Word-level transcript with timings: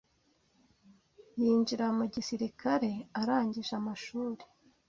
yinjira 1.41 1.85
mu 1.97 2.05
gisirikare 2.13 2.91
arangije 3.19 3.71
amashuri 3.79 4.43